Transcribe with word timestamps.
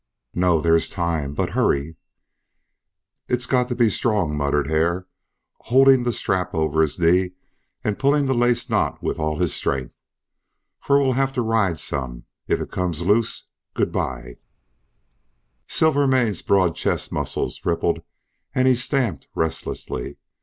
"No 0.33 0.55
No. 0.55 0.61
There's 0.61 0.89
time, 0.89 1.35
but 1.35 1.51
hurry." 1.51 1.95
"It's 3.27 3.45
got 3.45 3.67
to 3.69 3.75
be 3.75 3.87
strong," 3.87 4.35
muttered 4.35 4.65
Hare, 4.67 5.05
holding 5.59 6.01
the 6.01 6.11
strap 6.11 6.55
over 6.55 6.81
his 6.81 6.97
knee 6.99 7.33
and 7.83 7.99
pulling 7.99 8.25
the 8.25 8.33
laced 8.33 8.67
knot 8.71 9.03
with 9.03 9.19
all 9.19 9.37
his 9.37 9.53
strength, 9.53 9.95
"for 10.79 10.97
we'll 10.97 11.13
have 11.13 11.31
to 11.33 11.43
ride 11.43 11.79
some. 11.79 12.23
If 12.47 12.59
it 12.59 12.71
comes 12.71 13.03
loose 13.03 13.45
Good 13.75 13.91
bye!" 13.91 14.37
Silvermane's 15.67 16.41
broad 16.41 16.75
chest 16.75 17.11
muscles 17.11 17.61
rippled 17.63 18.01
and 18.55 18.67
he 18.67 18.73
stamped 18.73 19.27
restlessly. 19.35 20.17